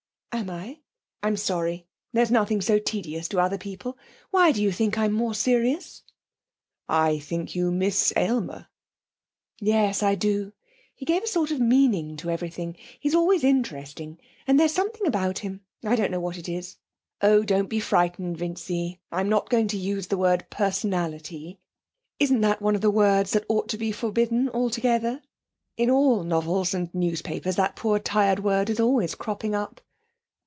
'Am 0.33 0.49
I? 0.49 0.79
I'm 1.21 1.35
sorry; 1.35 1.85
there's 2.13 2.31
nothing 2.31 2.61
so 2.61 2.79
tedious 2.79 3.27
to 3.27 3.39
other 3.41 3.57
people. 3.57 3.97
Why 4.31 4.53
do 4.53 4.63
you 4.63 4.71
think 4.71 4.97
I'm 4.97 5.11
more 5.11 5.33
serious?' 5.35 6.03
'I 6.87 7.19
think 7.19 7.53
you 7.53 7.69
miss 7.69 8.13
Aylmer.' 8.15 8.67
'Yes, 9.59 10.01
I 10.01 10.15
do. 10.15 10.53
He 10.95 11.03
gave 11.03 11.21
a 11.23 11.27
sort 11.27 11.51
of 11.51 11.59
meaning 11.59 12.15
to 12.15 12.29
everything. 12.29 12.77
He's 12.97 13.13
always 13.13 13.43
interesting. 13.43 14.19
And 14.47 14.57
there's 14.57 14.73
something 14.73 15.05
about 15.05 15.39
him 15.39 15.61
I 15.83 15.97
don't 15.97 16.09
know 16.11 16.21
what 16.21 16.37
it 16.37 16.47
is. 16.47 16.77
Oh, 17.21 17.43
don't 17.43 17.67
be 17.67 17.81
frightened, 17.81 18.37
Vincy, 18.37 18.99
I'm 19.11 19.27
not 19.27 19.49
going 19.49 19.67
to 19.67 19.77
use 19.77 20.07
the 20.07 20.17
word 20.17 20.45
personality. 20.49 21.59
Isn't 22.19 22.39
that 22.41 22.61
one 22.61 22.73
of 22.73 22.81
the 22.81 22.89
words 22.89 23.31
that 23.31 23.45
ought 23.49 23.67
to 23.67 23.77
be 23.77 23.91
forbidden 23.91 24.47
altogether? 24.49 25.21
In 25.75 25.91
all 25.91 26.23
novels 26.23 26.73
and 26.73 26.91
newspapers 26.95 27.57
that 27.57 27.75
poor, 27.75 27.99
tired 27.99 28.39
word 28.39 28.69
is 28.69 28.79
always 28.79 29.13
cropping 29.13 29.53
up.' 29.53 29.81